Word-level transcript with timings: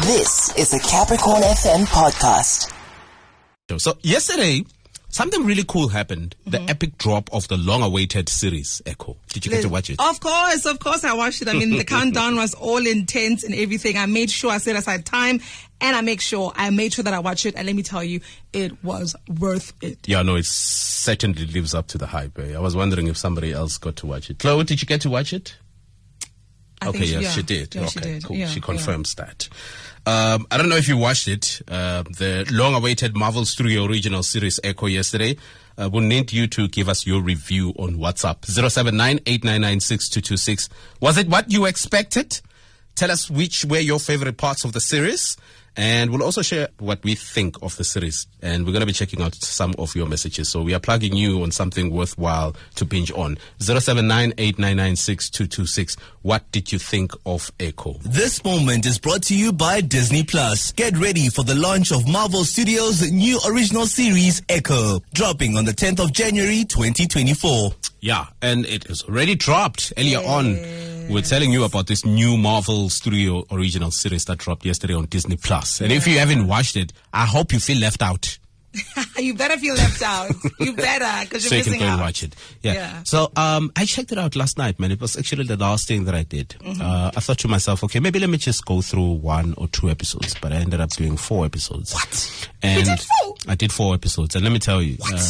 This 0.00 0.52
is 0.56 0.72
a 0.72 0.78
Capricorn 0.88 1.42
FM 1.42 1.84
podcast. 1.84 2.72
So 3.78 3.98
yesterday, 4.02 4.64
something 5.10 5.44
really 5.44 5.64
cool 5.68 5.88
happened. 5.88 6.34
The 6.46 6.58
Mm-hmm. 6.58 6.68
epic 6.70 6.98
drop 6.98 7.28
of 7.32 7.46
the 7.48 7.56
long-awaited 7.58 8.28
series 8.30 8.80
Echo. 8.86 9.16
Did 9.28 9.44
you 9.44 9.52
get 9.52 9.62
to 9.62 9.68
watch 9.68 9.90
it? 9.90 10.00
Of 10.00 10.18
course, 10.20 10.64
of 10.66 10.78
course, 10.78 11.04
I 11.04 11.12
watched 11.14 11.42
it. 11.42 11.48
I 11.48 11.52
mean, 11.52 11.76
the 11.76 11.84
countdown 11.96 12.36
was 12.36 12.54
all 12.54 12.84
intense 12.86 13.44
and 13.44 13.54
everything. 13.54 13.98
I 13.98 14.06
made 14.06 14.30
sure 14.30 14.50
I 14.50 14.58
set 14.58 14.76
aside 14.76 15.04
time, 15.04 15.40
and 15.80 15.94
I 15.94 16.00
make 16.00 16.20
sure 16.22 16.52
I 16.56 16.70
made 16.70 16.94
sure 16.94 17.04
that 17.04 17.12
I 17.14 17.18
watched 17.18 17.44
it. 17.46 17.54
And 17.54 17.66
let 17.66 17.76
me 17.76 17.82
tell 17.82 18.02
you, 18.02 18.20
it 18.52 18.82
was 18.82 19.14
worth 19.40 19.72
it. 19.82 19.98
Yeah, 20.08 20.22
no, 20.22 20.36
it 20.36 20.46
certainly 20.46 21.44
lives 21.46 21.74
up 21.74 21.86
to 21.88 21.98
the 21.98 22.06
hype. 22.06 22.38
eh? 22.38 22.54
I 22.54 22.60
was 22.60 22.74
wondering 22.74 23.08
if 23.08 23.16
somebody 23.18 23.52
else 23.52 23.76
got 23.78 23.96
to 23.96 24.06
watch 24.06 24.30
it. 24.30 24.38
Chloe, 24.38 24.64
did 24.64 24.80
you 24.80 24.86
get 24.86 25.02
to 25.02 25.10
watch 25.10 25.32
it? 25.34 25.54
I 26.82 26.88
okay, 26.88 27.04
yes, 27.04 27.22
yeah. 27.22 27.30
she 27.30 27.42
did. 27.42 27.74
Yeah, 27.74 27.80
okay, 27.82 27.90
she 27.90 28.00
did. 28.00 28.24
cool. 28.24 28.36
Yeah, 28.36 28.46
she 28.46 28.60
confirms 28.60 29.14
that. 29.14 29.48
Um, 30.04 30.46
I 30.50 30.56
don't 30.56 30.68
know 30.68 30.76
if 30.76 30.88
you 30.88 30.96
watched 30.96 31.28
it, 31.28 31.62
uh, 31.68 32.02
the 32.02 32.44
long-awaited 32.50 33.16
Marvel 33.16 33.44
Studio 33.44 33.84
original 33.84 34.24
series 34.24 34.58
Echo 34.64 34.86
yesterday. 34.86 35.36
Uh, 35.78 35.88
we'll 35.92 36.02
need 36.02 36.32
you 36.32 36.46
to 36.48 36.68
give 36.68 36.88
us 36.88 37.06
your 37.06 37.22
review 37.22 37.70
on 37.78 37.96
WhatsApp. 37.98 38.44
079 38.44 39.20
Was 41.00 41.18
it 41.18 41.28
what 41.28 41.52
you 41.52 41.64
expected? 41.66 42.40
Tell 42.94 43.10
us 43.10 43.30
which 43.30 43.64
were 43.64 43.78
your 43.78 43.98
favorite 43.98 44.36
parts 44.36 44.64
of 44.64 44.72
the 44.72 44.80
series. 44.80 45.36
And 45.76 46.10
we'll 46.10 46.22
also 46.22 46.42
share 46.42 46.68
what 46.78 47.02
we 47.02 47.14
think 47.14 47.56
of 47.62 47.76
the 47.76 47.84
series. 47.84 48.26
And 48.42 48.66
we're 48.66 48.72
going 48.72 48.80
to 48.80 48.86
be 48.86 48.92
checking 48.92 49.22
out 49.22 49.34
some 49.36 49.74
of 49.78 49.94
your 49.94 50.06
messages. 50.06 50.50
So 50.50 50.62
we 50.62 50.74
are 50.74 50.80
plugging 50.80 51.16
you 51.16 51.42
on 51.42 51.50
something 51.50 51.90
worthwhile 51.90 52.54
to 52.76 52.84
binge 52.84 53.10
on. 53.12 53.38
079 53.58 54.32
What 56.22 56.52
did 56.52 56.72
you 56.72 56.78
think 56.78 57.12
of 57.24 57.50
Echo? 57.58 57.96
This 58.02 58.44
moment 58.44 58.84
is 58.84 58.98
brought 58.98 59.22
to 59.24 59.36
you 59.36 59.52
by 59.52 59.80
Disney 59.80 60.22
Plus. 60.22 60.72
Get 60.72 60.96
ready 60.98 61.28
for 61.28 61.44
the 61.44 61.54
launch 61.54 61.90
of 61.90 62.06
Marvel 62.06 62.44
Studios' 62.44 63.10
new 63.10 63.38
original 63.46 63.86
series, 63.86 64.42
Echo, 64.48 65.00
dropping 65.14 65.56
on 65.56 65.64
the 65.64 65.72
10th 65.72 66.04
of 66.04 66.12
January 66.12 66.64
2024. 66.64 67.72
Yeah, 68.00 68.26
and 68.42 68.66
it 68.66 68.90
is 68.90 69.04
already 69.04 69.36
dropped 69.36 69.92
earlier 69.96 70.18
on. 70.18 70.91
We're 71.12 71.20
telling 71.20 71.52
you 71.52 71.64
about 71.64 71.86
this 71.88 72.06
new 72.06 72.38
Marvel 72.38 72.88
Studio 72.88 73.44
original 73.50 73.90
series 73.90 74.24
that 74.24 74.38
dropped 74.38 74.64
yesterday 74.64 74.94
on 74.94 75.04
Disney 75.06 75.36
Plus. 75.36 75.82
And 75.82 75.92
if 75.92 76.06
you 76.06 76.18
haven't 76.18 76.46
watched 76.46 76.74
it, 76.74 76.92
I 77.12 77.26
hope 77.26 77.52
you 77.52 77.60
feel 77.60 77.78
left 77.78 78.00
out. 78.02 78.38
you 79.18 79.34
better 79.34 79.58
feel 79.58 79.74
left 79.74 80.00
out. 80.02 80.30
You 80.58 80.72
better, 80.74 81.24
because 81.28 81.44
so 81.48 81.54
you're 81.54 81.58
you 81.58 81.64
can 81.64 81.72
missing 81.72 81.80
go 81.80 81.86
out. 81.86 81.92
and 81.92 82.00
watch 82.00 82.22
it. 82.22 82.34
Yeah. 82.62 82.72
Yeah. 82.72 83.02
So 83.04 83.30
um, 83.36 83.70
I 83.76 83.84
checked 83.84 84.10
it 84.10 84.16
out 84.18 84.34
last 84.36 84.56
night, 84.56 84.80
man. 84.80 84.90
It 84.90 85.02
was 85.02 85.18
actually 85.18 85.44
the 85.44 85.58
last 85.58 85.86
thing 85.86 86.04
that 86.06 86.14
I 86.14 86.22
did. 86.22 86.48
Mm-hmm. 86.60 86.80
Uh, 86.80 87.10
I 87.14 87.20
thought 87.20 87.38
to 87.40 87.48
myself, 87.48 87.84
okay, 87.84 88.00
maybe 88.00 88.18
let 88.18 88.30
me 88.30 88.38
just 88.38 88.64
go 88.64 88.80
through 88.80 89.12
one 89.12 89.52
or 89.58 89.68
two 89.68 89.90
episodes. 89.90 90.34
But 90.40 90.52
I 90.52 90.56
ended 90.56 90.80
up 90.80 90.88
doing 90.90 91.18
four 91.18 91.44
episodes. 91.44 91.92
What? 91.92 92.48
And 92.62 92.86
did 92.86 93.00
four? 93.00 93.34
I 93.48 93.54
did 93.54 93.70
four 93.70 93.92
episodes, 93.94 94.34
and 94.34 94.44
let 94.44 94.52
me 94.52 94.58
tell 94.58 94.80
you? 94.80 94.96
Uh, 95.04 95.22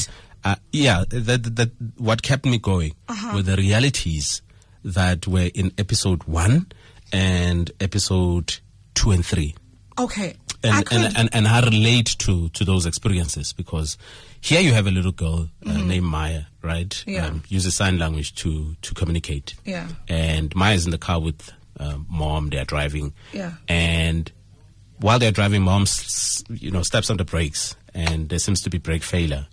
uh, 0.45 0.57
yeah, 0.71 1.03
that, 1.09 1.25
that, 1.27 1.57
that 1.57 1.71
what 1.99 2.23
kept 2.23 2.45
me 2.47 2.59
going 2.59 2.93
Uh-huh. 3.09 3.33
were 3.37 3.43
the 3.43 3.57
realities 3.57 4.43
that 4.85 5.27
were 5.27 5.51
in 5.55 5.73
episode 5.79 6.25
one 6.25 6.67
and 7.13 7.71
episode 7.81 8.59
two 8.95 9.11
and 9.11 9.25
three 9.25 9.55
Okay. 9.99 10.35
And, 10.65 10.87
and, 10.93 11.17
and, 11.17 11.29
and 11.33 11.49
I 11.49 11.61
relate 11.61 12.17
to, 12.21 12.49
to 12.51 12.65
those 12.65 12.87
experiences 12.87 13.53
because 13.53 13.99
here 14.41 14.61
you 14.61 14.73
have 14.73 14.87
a 14.87 14.91
little 14.91 15.13
girl 15.13 15.49
uh, 15.67 15.73
named 15.73 16.07
Maya, 16.07 16.43
right? 16.63 16.91
Mm-hmm. 16.91 17.11
Yeah. 17.11 17.35
uses 17.49 17.75
sign 17.75 17.99
language 17.99 18.35
to, 18.37 18.77
to 18.81 18.95
communicate. 18.95 19.55
Yeah. 19.65 19.89
And 20.09 20.55
Maya's 20.55 20.85
in 20.85 20.93
the 20.93 20.99
car 20.99 21.21
with 21.21 21.53
uh, 21.81 21.99
mom, 22.09 22.51
they're 22.51 22.65
driving. 22.65 23.13
Yeah. 23.33 23.55
And 23.69 24.31
while 25.01 25.19
they're 25.19 25.33
driving, 25.33 25.63
mom, 25.63 25.87
you 26.49 26.71
know, 26.71 26.83
steps 26.83 27.11
on 27.11 27.17
the 27.17 27.25
brakes 27.25 27.75
and 27.93 28.29
there 28.29 28.39
seems 28.39 28.63
to 28.63 28.71
be 28.71 28.79
brake 28.79 29.03
failure 29.03 29.47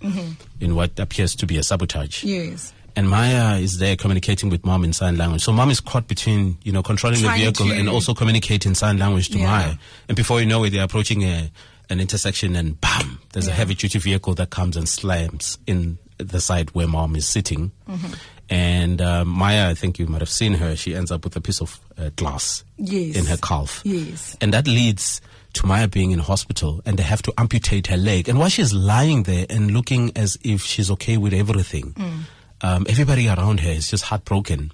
in 0.60 0.76
what 0.76 1.00
appears 1.00 1.36
to 1.36 1.48
be 1.48 1.58
a 1.58 1.64
sabotage. 1.64 2.24
Mm-hmm. 2.24 2.52
yes. 2.52 2.74
And 3.00 3.10
Maya 3.10 3.58
is 3.60 3.78
there 3.78 3.96
communicating 3.96 4.50
with 4.50 4.66
mom 4.66 4.84
in 4.84 4.92
sign 4.92 5.16
language. 5.18 5.42
So 5.42 5.54
mom 5.54 5.70
is 5.72 5.80
caught 5.80 6.08
between, 6.10 6.58
you 6.64 6.74
know, 6.74 6.84
controlling 6.84 7.22
Trying 7.22 7.40
the 7.40 7.44
vehicle 7.46 7.68
to- 7.68 7.74
and 7.74 7.88
also 7.88 8.14
communicating 8.14 8.76
sign 8.76 8.98
language 8.98 9.30
to 9.30 9.38
Yeah. 9.38 9.46
Maya. 9.46 9.74
And 10.10 10.18
before 10.18 10.42
you 10.42 10.46
know 10.46 10.66
it, 10.66 10.72
they're 10.72 10.84
approaching 10.84 11.24
a, 11.24 11.50
an 11.90 12.02
intersection 12.02 12.58
and 12.58 12.80
bam, 12.82 13.22
there's 13.32 13.48
a 13.48 13.54
heavy 13.54 13.74
duty 13.74 14.00
vehicle 14.00 14.34
that 14.36 14.50
comes 14.50 14.76
and 14.76 14.88
slams 14.90 15.58
in 15.66 15.98
the 16.18 16.42
side 16.42 16.72
where 16.76 16.88
mom 16.88 17.16
is 17.16 17.26
sitting. 17.26 17.72
Mm-hmm. 17.90 18.14
And 18.50 19.02
uh, 19.02 19.24
Maya, 19.24 19.70
I 19.70 19.76
think 19.76 19.98
you 19.98 20.08
might 20.08 20.20
have 20.22 20.30
seen 20.30 20.56
her, 20.56 20.76
she 20.76 20.94
ends 20.94 21.10
up 21.12 21.24
with 21.24 21.36
a 21.38 21.42
piece 21.42 21.62
of 21.62 21.80
uh, 21.98 22.10
glass 22.18 22.66
Yes. 22.78 23.16
in 23.16 23.28
her 23.28 23.38
calf. 23.38 23.82
Yes. 23.86 24.36
And 24.42 24.54
that 24.54 24.68
leads 24.68 25.22
to 25.54 25.66
Maya 25.66 25.88
being 25.88 26.12
in 26.12 26.20
hospital 26.20 26.82
and 26.86 26.98
they 27.00 27.04
have 27.04 27.22
to 27.22 27.34
amputate 27.38 27.88
her 27.88 27.98
leg. 27.98 28.28
And 28.28 28.38
while 28.40 28.50
she's 28.50 28.74
lying 28.74 29.24
there 29.24 29.46
and 29.50 29.72
looking 29.72 30.12
as 30.18 30.38
if 30.44 30.64
she's 30.64 30.92
okay 30.92 31.16
with 31.16 31.34
everything, 31.34 31.94
Mm. 31.94 32.24
Um, 32.62 32.86
everybody 32.90 33.28
around 33.28 33.60
her 33.62 33.72
is 33.72 33.88
just 33.88 34.04
heartbroken. 34.06 34.72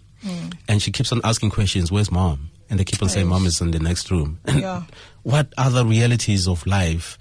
And 0.67 0.81
she 0.81 0.91
keeps 0.91 1.11
on 1.11 1.21
asking 1.23 1.51
questions, 1.51 1.91
where's 1.91 2.11
mom? 2.11 2.49
And 2.67 2.79
they 2.79 2.83
keep 2.83 2.99
on 3.03 3.09
saying, 3.09 3.27
mom 3.27 3.45
is 3.45 3.61
in 3.61 3.69
the 3.71 3.79
next 3.79 4.09
room. 4.09 4.39
Yeah. 4.47 4.83
what 5.21 5.53
other 5.55 5.85
realities 5.85 6.47
of 6.47 6.65
life 6.65 7.19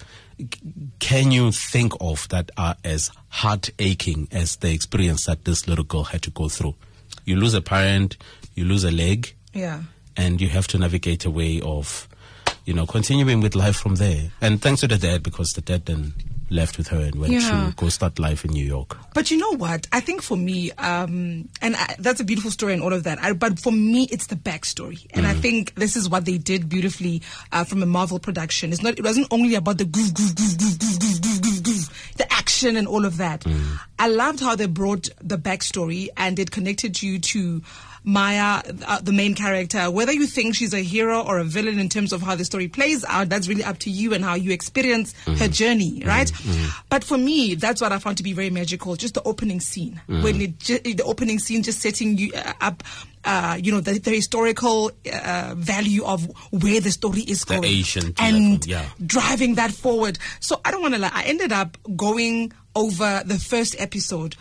can 1.01 1.31
you 1.31 1.53
think 1.53 1.93
of 2.01 2.27
that 2.31 2.51
are 2.57 2.77
as 2.83 3.11
heart 3.29 3.69
aching 3.79 4.27
as 4.33 4.57
the 4.57 4.73
experience 4.73 5.27
that 5.27 5.45
this 5.45 5.69
little 5.69 5.85
girl 5.85 6.05
had 6.05 6.23
to 6.23 6.31
go 6.31 6.49
through? 6.49 6.75
You 7.27 7.37
lose 7.37 7.53
a 7.55 7.61
parent, 7.61 8.17
you 8.55 8.65
lose 8.65 8.85
a 8.85 8.91
leg, 8.91 9.35
Yeah. 9.53 9.83
and 10.17 10.41
you 10.41 10.49
have 10.49 10.67
to 10.69 10.79
navigate 10.79 11.25
a 11.27 11.31
way 11.31 11.61
of, 11.61 12.09
you 12.65 12.73
know, 12.73 12.87
continuing 12.87 13.41
with 13.43 13.55
life 13.55 13.77
from 13.77 13.97
there. 13.97 14.31
And 14.41 14.63
thanks 14.63 14.81
to 14.81 14.89
the 14.89 14.97
dad 14.99 15.23
because 15.23 15.51
the 15.53 15.61
dad 15.61 15.85
then 15.87 16.15
left 16.51 16.79
with 16.79 16.89
her 16.89 17.01
and 17.01 17.15
went 17.17 17.33
yeah. 17.33 17.71
to 17.71 17.75
go 17.77 17.89
start 17.89 18.19
life 18.19 18.45
in 18.45 18.53
New 18.53 18.65
York. 18.65 18.97
But 19.15 19.31
you 19.31 19.39
know 19.39 19.57
what? 19.57 19.87
I 19.93 20.01
think 20.01 20.23
for 20.23 20.37
me, 20.37 20.73
um, 20.73 21.49
and 21.61 21.77
I, 21.77 21.97
that's 21.99 22.21
a 22.21 22.25
beautiful 22.25 22.51
story 22.51 22.75
and 22.75 22.83
all 22.83 22.93
of 22.93 23.05
that. 23.05 23.19
I, 23.23 23.33
but 23.33 23.59
for 23.59 23.73
me, 23.73 24.09
it's 24.11 24.27
the 24.27 24.37
backstory, 24.37 25.07
and 25.15 25.25
mm. 25.27 25.31
I 25.31 25.35
think 25.35 25.75
this 25.75 25.97
is 25.97 26.09
what 26.09 26.25
they 26.25 26.39
did 26.39 26.69
beautifully 26.69 27.23
uh, 27.53 27.65
from 27.65 27.83
a 27.83 27.87
Marvel 27.87 28.19
production. 28.19 28.73
It's 28.73 28.83
not. 28.83 28.99
It 28.99 29.05
wasn't 29.05 29.29
only 29.31 29.55
about 29.55 29.79
the 29.79 29.85
goof, 29.85 30.15
goof, 30.15 30.35
goof, 30.35 30.59
goof, 30.59 30.79
goof, 30.79 31.01
goof, 31.01 31.43
goof, 31.43 31.63
goof. 31.63 32.15
The 32.17 32.33
action 32.45 32.77
and 32.77 32.87
all 32.87 33.07
of 33.07 33.17
that. 33.17 33.43
I 33.99 34.09
loved 34.09 34.41
how 34.41 34.55
they 34.55 34.67
brought 34.67 35.09
the 35.23 35.39
backstory 35.39 36.09
and 36.17 36.39
it 36.39 36.51
connected 36.51 37.03
you 37.03 37.19
to. 37.33 37.63
Maya, 38.07 38.61
uh, 38.87 39.01
the 39.01 39.15
main 39.15 39.35
character, 39.35 39.91
whether 39.91 40.13
you 40.13 40.27
think 40.27 40.55
she's 40.55 40.75
a 40.75 40.83
hero 40.83 41.23
or 41.23 41.39
a 41.39 41.45
villain 41.45 41.79
in 41.79 41.89
terms 41.89 42.13
of 42.13 42.21
how 42.21 42.35
the 42.35 42.45
story 42.45 42.69
plays 42.69 43.03
out, 43.09 43.31
that's 43.31 43.49
really 43.49 43.65
up 43.65 43.79
to 43.79 43.89
you 43.89 44.13
and 44.13 44.23
how 44.23 44.35
you 44.35 44.53
experience 44.53 45.15
her 45.39 45.49
journey, 45.49 46.03
right? 46.05 46.31
But 46.91 47.03
for 47.03 47.17
me, 47.17 47.55
that's 47.55 47.81
what 47.81 47.93
I 47.93 47.99
found 47.99 48.19
to 48.19 48.23
be 48.23 48.35
very 48.35 48.51
magical. 48.51 48.95
Just 48.97 49.15
the 49.15 49.23
opening 49.23 49.59
scene, 49.59 50.03
when 50.07 50.39
it 50.43 50.59
ju- 50.59 50.81
the 50.81 51.03
opening 51.05 51.39
scene 51.39 51.63
just 51.63 51.81
setting 51.81 52.19
you 52.19 52.31
uh, 52.35 52.53
up, 52.61 52.83
uh, 53.25 53.59
you 53.59 53.73
know, 53.73 53.81
the, 53.81 53.99
the 53.99 54.11
historical 54.11 54.91
uh, 55.11 55.55
value 55.57 56.05
of 56.05 56.27
where 56.53 56.83
the 56.83 56.91
story 56.91 57.23
is 57.23 57.41
The 57.47 57.55
going, 57.55 57.65
ancient 57.65 58.21
and 58.21 58.67
yeah. 58.67 58.85
driving 59.07 59.55
that 59.55 59.71
forward. 59.71 60.19
So 60.41 60.61
I 60.63 60.71
don't 60.73 60.83
want 60.83 60.93
to 60.93 61.01
lie. 61.01 61.11
I 61.11 61.23
ended 61.25 61.53
up 61.53 61.79
going 61.97 62.34
over 62.75 63.23
the 63.25 63.39
first 63.39 63.75
episode 63.81 64.37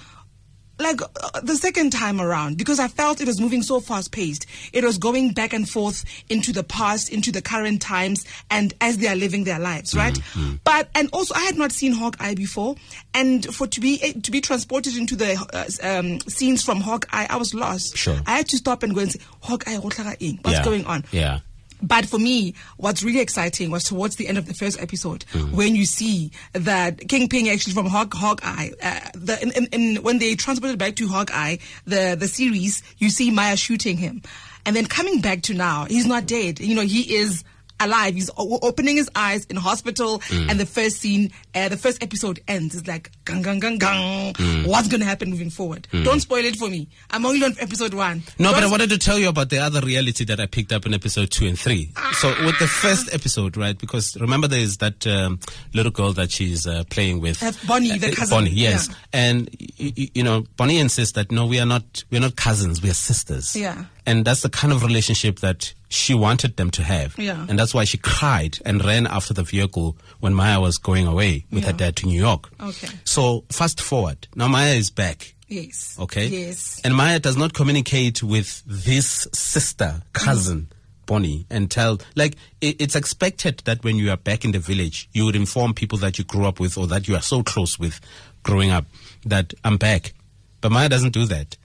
like 0.80 1.02
uh, 1.02 1.40
the 1.42 1.56
second 1.56 1.92
time 1.92 2.20
around 2.20 2.58
because 2.58 2.80
I 2.80 2.88
felt 2.88 3.22
it 3.22 3.28
was 3.28 3.40
moving 3.40 3.62
so 3.62 3.80
fast 3.80 4.12
paced. 4.12 4.48
It 4.74 4.84
was 4.84 4.98
going 4.98 5.32
back 5.34 5.54
and 5.54 5.70
forth 5.70 6.04
into 6.30 6.52
the 6.52 6.64
past, 6.64 7.12
into 7.14 7.32
the 7.32 7.42
current 7.42 7.80
times, 7.82 8.26
and 8.50 8.74
as 8.82 8.98
they 8.98 9.08
are 9.08 9.16
living 9.16 9.44
their 9.44 9.60
lives, 9.60 9.96
right? 9.96 10.16
Mm-hmm. 10.16 10.56
But 10.64 10.90
and 10.96 11.10
also 11.14 11.36
I 11.36 11.42
had 11.42 11.58
not 11.58 11.72
seen 11.72 11.94
Hawkeye 11.94 12.34
before, 12.34 12.76
and 13.14 13.46
for 13.54 13.68
to 13.68 13.80
be 13.80 14.02
eh, 14.02 14.14
to 14.24 14.32
be 14.32 14.42
transported 14.42 14.98
into 14.98 15.16
the 15.16 15.38
uh, 15.54 15.88
um, 16.00 16.20
scenes 16.22 16.64
from 16.64 16.82
Hawkeye, 16.82 17.28
I 17.30 17.38
was 17.38 17.54
lost. 17.54 17.96
Sure. 17.96 18.20
I 18.26 18.38
had 18.38 18.50
to 18.50 18.58
stop 18.58 18.82
and 18.82 18.96
go 18.96 19.02
and 19.02 19.12
say 19.12 19.20
Hawkeye, 19.42 19.78
what's 19.78 20.00
Yeah. 20.00 20.64
going 20.66 20.86
on? 20.86 21.06
Yeah. 21.12 21.40
But 21.84 22.06
for 22.06 22.18
me, 22.18 22.56
what's 22.78 23.04
really 23.04 23.20
exciting 23.20 23.70
was 23.70 23.84
towards 23.84 24.16
the 24.16 24.28
end 24.28 24.38
of 24.38 24.48
the 24.48 24.54
first 24.54 24.82
episode 24.82 25.24
when 25.52 25.76
you 25.76 25.86
see 25.86 26.32
that 26.54 27.10
Kingpin 27.10 27.48
actually 27.50 27.74
from 27.74 27.88
Hawk, 27.88 28.14
Hawkeye, 28.14 28.70
uh, 28.82 29.00
the, 29.14 29.42
in, 29.42 29.52
in, 29.52 29.66
in, 29.98 30.04
when 30.04 30.20
they 30.20 30.36
transported 30.36 30.80
back 30.80 30.96
to 30.96 31.08
Hawkeye, 31.10 31.58
the, 31.86 32.16
the 32.18 32.28
series, 32.28 32.82
you 32.98 33.10
see 33.10 33.30
Maya 33.32 33.58
shooting 33.58 33.98
him. 33.98 34.22
And 34.66 34.76
then 34.76 34.86
coming 34.86 35.20
back 35.20 35.42
to 35.44 35.54
now, 35.54 35.86
he's 35.86 36.06
not 36.06 36.26
dead. 36.26 36.62
You 36.62 36.74
know, 36.74 36.84
he 36.84 37.16
is 37.16 37.44
alive. 37.86 38.16
He's 38.16 38.30
o- 38.38 38.60
opening 38.62 38.98
his 38.98 39.10
eyes 39.16 39.46
in 39.46 39.56
hospital, 39.58 40.22
and 40.32 40.60
the 40.60 40.66
first 40.66 40.98
scene, 40.98 41.32
uh, 41.56 41.70
the 41.70 41.78
first 41.78 42.02
episode 42.04 42.40
ends. 42.48 42.76
It's 42.76 42.88
like, 42.88 43.12
gang, 43.26 43.42
gang, 43.42 43.60
gang, 43.60 43.78
gang. 43.78 44.34
What's 44.66 44.88
going 44.88 45.00
to 45.02 45.06
happen 45.06 45.30
moving 45.30 45.50
forward? 45.50 45.88
Don't 45.92 46.20
spoil 46.20 46.46
it 46.46 46.56
for 46.56 46.70
me. 46.70 46.88
I'm 47.12 47.26
only 47.26 47.44
on 47.44 47.56
episode 47.60 47.94
one. 47.94 48.24
No, 48.40 48.52
but 48.52 48.64
I 48.64 48.68
wanted 48.70 48.90
to 48.92 48.98
tell 48.98 49.18
you 49.20 49.30
about 49.30 49.50
the 49.50 49.60
other 49.60 49.82
reality 49.82 50.26
that 50.26 50.40
I 50.40 50.46
picked 50.46 50.72
up 50.72 50.86
in 50.86 50.94
episode 50.94 51.32
two 51.32 51.46
and 51.48 51.58
three. 51.60 51.92
So 52.14 52.30
with 52.46 52.58
the 52.60 52.68
first 52.68 53.14
episode, 53.14 53.58
right? 53.58 53.78
Because 53.78 54.16
remember, 54.20 54.48
there 54.48 54.60
is 54.60 54.78
that 54.78 55.06
um, 55.08 55.40
little 55.74 55.92
girl 55.92 56.14
that 56.14 56.32
she's 56.32 56.66
uh, 56.68 56.84
playing 56.90 57.20
with, 57.22 57.42
Uh, 57.44 57.52
Bonnie, 57.68 57.98
the 57.98 58.12
Uh, 58.12 58.16
cousin, 58.16 58.38
Bonnie, 58.38 58.52
yes. 58.52 58.88
yeah. 58.90 58.96
And 59.14 59.50
y- 59.84 59.94
y- 59.98 60.10
you 60.14 60.24
know, 60.24 60.46
Bonnie 60.58 60.80
insists 60.80 61.14
that 61.14 61.32
no, 61.32 61.46
we 61.46 61.60
are 61.60 61.66
not, 61.66 62.04
we 62.10 62.18
are 62.18 62.22
not 62.22 62.36
cousins, 62.36 62.82
we 62.82 62.90
are 62.90 62.96
sisters. 62.96 63.56
Yeah. 63.56 63.86
And 64.06 64.26
that's 64.26 64.42
the 64.42 64.50
kind 64.50 64.74
of 64.74 64.84
relationship 64.84 65.40
that 65.40 65.74
she 65.90 66.14
wanted 66.14 66.58
them 66.58 66.72
to 66.72 66.84
have. 66.84 67.18
Yeah. 67.18 67.46
And 67.48 67.58
that's 67.58 67.74
why 67.74 67.84
she 67.84 67.98
cried 67.98 68.58
and 68.66 68.84
ran 68.84 69.08
after 69.08 69.34
the 69.34 69.44
vehicle 69.44 69.98
when 70.20 70.34
Maya 70.34 70.60
was 70.60 70.78
going 70.78 71.08
away 71.08 71.46
with 71.52 71.66
her 71.66 71.74
dad 71.74 71.96
to 71.98 72.08
New 72.08 72.20
York. 72.20 72.50
Okay. 72.60 72.90
So 73.04 73.46
fast 73.50 73.80
forward. 73.80 74.28
Now 74.36 74.48
Maya 74.48 74.74
is 74.74 74.90
back. 74.90 75.36
Yes. 75.48 75.98
Okay. 76.00 76.28
Yes. 76.28 76.82
And 76.84 76.96
Maya 76.96 77.20
does 77.20 77.38
not 77.38 77.54
communicate 77.54 78.24
with 78.24 78.64
this 78.66 79.28
sister, 79.34 80.02
cousin, 80.14 80.62
mm. 80.62 80.76
Bonnie, 81.06 81.46
and 81.50 81.70
tell, 81.70 82.00
like, 82.16 82.36
i 82.64 82.76
it's 82.80 82.96
expected 82.96 83.62
that 83.66 83.84
when 83.84 83.98
you 83.98 84.10
are 84.10 84.18
back 84.18 84.46
in 84.46 84.52
the 84.52 84.60
village, 84.60 85.10
you 85.14 85.26
would 85.26 85.36
inform 85.36 85.74
people 85.74 85.98
that 86.00 86.18
you 86.18 86.24
grew 86.24 86.46
up 86.46 86.60
with 86.60 86.78
or 86.78 86.88
that 86.88 87.08
you 87.08 87.16
are 87.16 87.22
so 87.22 87.44
close 87.44 87.78
with 87.78 88.00
growing 88.44 88.72
up 88.72 88.86
that 89.26 89.54
I'm 89.64 89.78
back. 89.78 90.14
But 90.62 90.72
Maya 90.72 90.90
doesn't 90.90 91.14
do 91.14 91.26
that. 91.26 91.58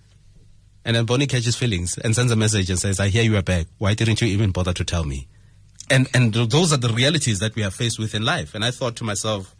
And 0.84 0.96
then 0.96 1.04
Bonnie 1.04 1.26
catches 1.26 1.54
feelings 1.54 1.98
and 1.98 2.14
sends 2.14 2.32
a 2.32 2.36
message 2.36 2.70
and 2.70 2.78
says, 2.78 2.98
I 2.98 3.08
hear 3.08 3.22
you 3.22 3.36
are 3.36 3.42
back. 3.42 3.66
Why 3.78 3.94
didn't 3.94 4.20
you 4.22 4.28
even 4.28 4.52
bother 4.52 4.72
to 4.72 4.84
tell 4.84 5.04
me? 5.04 5.28
And, 5.90 6.08
and 6.14 6.32
those 6.32 6.72
are 6.72 6.78
the 6.78 6.88
realities 6.88 7.40
that 7.40 7.54
we 7.54 7.62
are 7.62 7.70
faced 7.70 7.98
with 7.98 8.14
in 8.14 8.24
life. 8.24 8.54
And 8.54 8.64
I 8.64 8.70
thought 8.70 8.96
to 8.96 9.04
myself, 9.04 9.54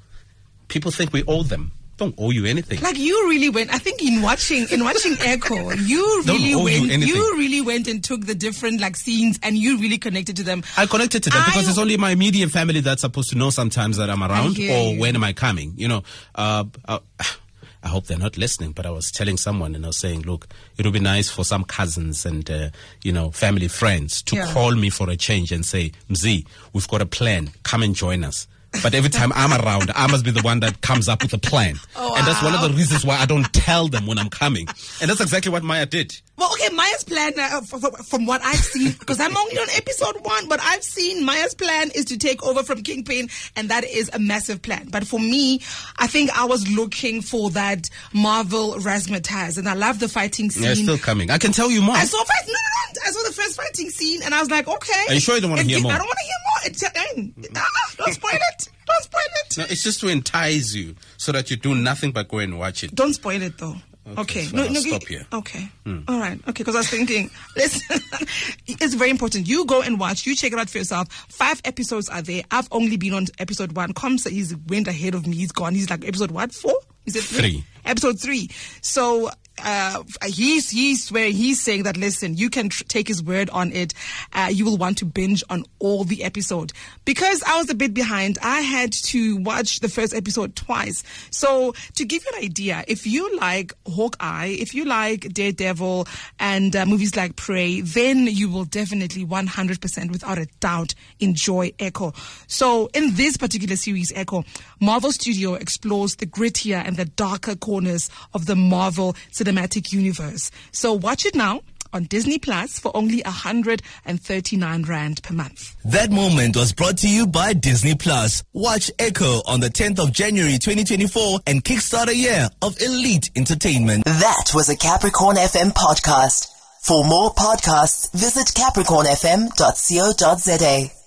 people 0.69 0.91
think 0.91 1.13
we 1.13 1.25
owe 1.27 1.43
them. 1.43 1.73
Don't 1.99 2.15
owe 2.17 2.31
you 2.31 2.47
anything. 2.47 2.81
Like 2.81 2.97
you 2.97 3.29
really 3.29 3.51
went. 3.51 3.73
I 3.75 3.79
think 3.79 4.03
in 4.03 4.23
watching 4.23 4.67
in 4.71 4.83
watching 4.85 5.17
Echo, 5.21 5.73
you 5.73 6.23
really 6.27 6.55
owe 6.55 6.67
you 6.67 6.81
went. 6.81 6.91
anything. 6.93 7.13
really 7.37 7.61
went 7.61 7.87
and 7.89 8.03
took 8.03 8.25
the 8.25 8.35
different 8.35 8.81
like 8.81 8.97
scenes, 8.97 9.39
and 9.43 9.57
you 9.59 9.79
really 9.79 9.99
connected 9.99 10.37
to 10.37 10.43
them. 10.43 10.63
I 10.77 10.87
connected 10.87 11.23
to 11.25 11.31
them 11.31 11.43
because 11.45 11.69
it's 11.69 11.77
only 11.79 11.97
my 11.97 12.11
immediate 12.13 12.51
family 12.51 12.81
that's 12.81 13.03
supposed 13.03 13.31
to 13.31 13.37
know 13.37 13.51
sometimes 13.51 13.99
that 13.99 14.09
I'm 14.09 14.23
around 14.23 14.57
or 14.57 14.61
you. 14.95 15.01
when 15.01 15.15
am 15.17 15.25
I 15.25 15.33
coming. 15.35 15.75
You 15.77 15.89
know, 15.89 16.03
uh, 16.35 16.65
uh, 16.87 17.01
I 17.83 17.89
hope 17.89 18.07
they're 18.07 18.19
not 18.19 18.37
listening, 18.37 18.73
but 18.73 18.87
I 18.87 18.91
was 18.91 19.11
telling 19.13 19.37
someone 19.37 19.75
and 19.77 19.85
I 19.85 19.89
was 19.89 19.99
saying, 19.99 20.23
look, 20.23 20.49
it 20.77 20.85
would 20.85 20.93
be 20.93 20.99
nice 21.01 21.31
for 21.31 21.45
some 21.45 21.63
cousins 21.63 22.27
and, 22.27 22.51
uh, 22.51 22.71
you 23.05 23.13
know, 23.13 23.31
family 23.31 23.69
friends 23.69 24.21
to 24.23 24.35
Yeah. 24.37 24.53
call 24.53 24.75
me 24.75 24.91
for 24.91 25.09
a 25.09 25.17
change 25.17 25.53
and 25.53 25.65
say, 25.65 25.93
Mzi, 26.11 26.45
we've 26.73 26.89
got 26.89 27.03
a 27.03 27.07
plan. 27.07 27.51
Come 27.63 27.85
and 27.85 27.95
join 27.95 28.25
us. 28.25 28.49
But 28.83 28.95
every 28.95 29.11
time 29.11 29.33
I'm 29.35 29.53
around, 29.53 29.91
I 29.95 30.07
must 30.09 30.25
be 30.25 30.31
the 30.31 30.43
one 30.43 30.61
that 30.61 30.83
comes 30.83 31.09
up 31.09 31.23
with 31.23 31.33
a 31.33 31.39
plan. 31.39 31.77
Oh, 31.97 32.15
And 32.17 32.27
that's 32.27 32.43
one 32.43 32.55
of 32.55 32.61
the 32.61 32.71
reasons 32.71 33.05
why 33.05 33.17
I 33.19 33.27
don't 33.27 33.51
tell 33.53 33.89
them 33.89 34.07
when 34.07 34.19
I'm 34.19 34.29
coming. 34.29 34.69
And 35.01 35.11
that's 35.11 35.21
exactly 35.21 35.51
what 35.51 35.63
Maya 35.65 35.87
did. 35.87 36.17
Well, 36.37 36.51
okay, 36.53 36.73
Maya's 36.73 37.03
plan, 37.03 37.33
uh, 37.37 37.63
from 37.63 38.27
what 38.27 38.41
I've 38.45 38.57
seen, 38.61 38.93
because 38.93 39.19
I'm 39.19 39.37
only 39.37 39.59
on 39.59 39.67
episode 39.75 40.25
one, 40.25 40.47
but 40.49 40.61
I've 40.63 40.85
seen 40.85 41.25
Maya's 41.25 41.55
plan 41.55 41.91
is 41.95 42.05
to 42.07 42.19
take 42.19 42.45
over 42.45 42.63
from 42.63 42.83
Kingpin, 42.85 43.29
and 43.57 43.71
that 43.71 43.83
is 43.85 44.11
a 44.13 44.21
massive 44.21 44.63
plan. 44.63 44.89
But 44.93 45.05
for 45.07 45.19
me, 45.19 45.61
I 45.99 46.07
think 46.07 46.31
I 46.39 46.45
was 46.45 46.71
looking 46.71 47.23
for 47.23 47.51
that 47.51 47.89
Marvel 48.13 48.75
razzmatazz, 48.75 49.59
and 49.59 49.69
I 49.69 49.73
love 49.75 49.99
the 49.99 50.09
fighting 50.09 50.51
scene. 50.51 50.63
Yeah, 50.65 50.71
it's 50.73 50.83
still 50.83 50.99
coming. 50.99 51.31
I 51.31 51.39
can 51.39 51.51
tell 51.53 51.71
you 51.71 51.83
more. 51.83 51.97
I 51.97 52.05
saw 52.05 52.19
fight. 52.23 52.47
No, 52.47 52.53
no, 52.53 52.93
no. 52.95 53.01
I 53.07 53.11
saw 53.11 53.23
the 53.29 53.33
first 53.35 53.57
fighting 53.57 53.91
scene, 53.91 54.23
and 54.23 54.35
I 54.35 54.41
was 54.41 54.51
like, 54.51 54.69
okay. 54.69 55.05
Are 55.09 55.15
you 55.15 55.21
sure 55.21 55.35
you 55.37 55.41
don't 55.41 55.51
wanna 55.51 55.63
hear 55.63 55.79
gi- 55.79 55.83
more? 55.83 55.93
I 55.93 55.99
don't 55.99 56.07
want 56.07 56.19
to 56.19 56.25
hear 56.25 56.38
don't 56.77 58.13
spoil 58.15 58.33
it. 58.35 58.69
Don't 58.87 59.03
spoil 59.03 59.21
it. 59.47 59.59
No, 59.59 59.65
it's 59.65 59.83
just 59.83 60.01
to 60.01 60.09
entice 60.09 60.75
you 60.75 60.95
so 61.17 61.33
that 61.33 61.51
you 61.51 61.57
do 61.57 61.75
nothing 61.75 62.13
but 62.13 62.29
go 62.29 62.39
and 62.39 62.59
watch 62.59 62.85
it. 62.85 62.95
Don't 62.95 63.13
spoil 63.15 63.41
it 63.43 63.59
though. 63.59 63.77
Okay, 64.17 64.21
Okay. 64.21 64.45
so 64.47 64.57
I'll 64.59 64.71
you- 64.73 64.81
stop 64.81 65.07
here. 65.07 65.27
Okay. 65.35 65.69
Hmm. 65.85 65.99
All 66.09 66.19
right. 66.19 66.39
Okay. 66.49 66.53
Because 66.65 66.75
I 66.77 66.79
was 66.79 66.89
thinking, 66.89 67.31
listen, 67.57 68.01
it's 68.67 68.95
very 68.95 69.11
important. 69.11 69.47
You 69.47 69.67
go 69.67 69.83
and 69.83 70.01
watch. 70.01 70.27
You 70.27 70.35
check 70.35 70.53
it 70.53 70.59
out 70.59 70.71
for 70.71 70.79
yourself. 70.79 71.09
Five 71.29 71.61
episodes 71.67 72.09
are 72.09 72.23
there. 72.23 72.43
I've 72.51 72.69
only 72.73 72.97
been 72.97 73.13
on 73.13 73.27
episode 73.39 73.73
one. 73.77 73.93
Comsa, 73.93 74.31
he's 74.31 74.57
went 74.67 74.89
ahead 74.89 75.15
of 75.15 75.27
me. 75.27 75.37
He's 75.37 75.53
gone. 75.53 75.75
He's 75.75 75.91
like 75.91 76.07
episode 76.09 76.31
what? 76.31 76.53
Four? 76.53 76.79
Is 77.05 77.17
it 77.17 77.25
three? 77.25 77.41
Three. 77.41 77.65
Episode 77.85 78.19
three. 78.19 78.49
So 78.81 79.31
uh, 79.65 80.03
he's 80.27 80.71
he's 80.71 81.05
swearing. 81.05 81.33
He's 81.33 81.63
saying 81.63 81.85
that 81.85 81.97
listen, 81.97 82.37
you 82.37 82.51
can 82.51 82.69
tr- 82.69 82.85
take 82.85 83.09
his 83.09 83.23
word 83.23 83.51
on 83.51 83.73
it. 83.73 83.95
Uh, 84.33 84.49
you 84.51 84.65
will 84.65 84.77
want 84.77 84.99
to 84.99 85.05
binge 85.05 85.43
on 85.51 85.65
all 85.79 86.05
the 86.05 86.25
episode 86.25 86.73
because 87.05 87.43
I 87.47 87.59
was 87.59 87.71
a 87.71 87.75
bit 87.75 87.95
behind. 87.95 88.39
I 88.43 88.61
had 88.61 88.93
to 88.93 89.37
watch 89.39 89.81
the 89.81 89.89
first 89.89 90.15
episode 90.15 90.57
twice. 90.57 91.03
So 91.31 91.75
to 91.95 92.05
give 92.05 92.25
you 92.25 92.39
an 92.39 92.45
idea, 92.45 92.85
if 92.89 93.07
you 93.07 93.37
like 93.39 93.73
Hawkeye, 93.87 94.47
if 94.47 94.75
you 94.75 94.85
like 94.85 95.33
Daredevil, 95.33 96.07
and 96.39 96.75
uh, 96.75 96.87
movies 96.87 97.17
like 97.17 97.37
Prey, 97.37 97.81
then 97.81 98.27
you 98.27 98.49
will 98.49 98.65
definitely 98.65 99.25
100% 99.25 100.11
without 100.11 100.39
a 100.39 100.47
doubt 100.61 100.95
enjoy 101.21 101.73
Echo. 101.79 102.13
So 102.47 102.89
in 102.95 103.15
this 103.15 103.37
particular 103.37 103.77
series, 103.77 104.13
Echo, 104.15 104.45
Marvel 104.81 105.13
Studio 105.13 105.55
explores 105.55 106.17
the 106.17 106.27
grittier 106.27 106.83
and 106.85 106.97
the 106.97 107.05
darker 107.05 107.57
corners 107.57 108.11
of 108.35 108.47
the 108.47 108.57
Marvel 108.57 109.17
cinematic 109.49 109.93
universe. 109.93 110.51
So 110.73 110.93
watch 110.93 111.25
it 111.25 111.35
now 111.35 111.63
on 111.93 112.05
Disney 112.05 112.39
Plus 112.39 112.79
for 112.79 112.97
only 112.97 113.23
139 113.23 114.83
Rand 114.83 115.23
per 115.23 115.35
month. 115.35 115.77
That 115.85 116.11
moment 116.11 116.57
was 116.57 116.73
brought 116.73 116.99
to 116.99 117.09
you 117.09 117.27
by 117.27 117.55
Disney 117.55 117.95
Plus. 117.95 118.45
Watch 118.53 118.91
Echo 118.99 119.41
on 119.47 119.61
the 119.61 119.71
10th 119.71 120.01
of 120.01 120.13
January 120.13 120.59
2024 120.59 121.41
and 121.47 121.65
kickstart 121.65 122.09
a 122.09 122.17
year 122.17 122.51
of 122.61 122.79
elite 122.83 123.31
entertainment. 123.37 124.05
That 124.05 124.51
was 124.55 124.69
a 124.69 124.77
Capricorn 124.77 125.37
FM 125.37 125.73
podcast. 125.73 126.49
For 126.83 127.05
more 127.05 127.33
podcasts, 127.35 128.13
visit 128.13 128.49
capricornfm.co.za. 128.49 130.98